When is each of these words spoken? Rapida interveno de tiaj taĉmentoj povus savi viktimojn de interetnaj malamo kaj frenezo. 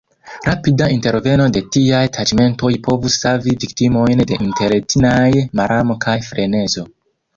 Rapida 0.45 0.85
interveno 0.93 1.43
de 1.57 1.61
tiaj 1.75 1.99
taĉmentoj 2.15 2.71
povus 2.87 3.17
savi 3.25 3.55
viktimojn 3.65 4.25
de 4.33 4.41
interetnaj 4.47 5.29
malamo 5.61 5.99
kaj 6.07 6.17
frenezo. 6.31 6.89